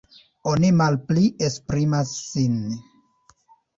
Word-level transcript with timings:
Oni 0.51 0.71
malpli 0.77 1.25
esprimas 1.49 2.17
sin. 2.31 2.57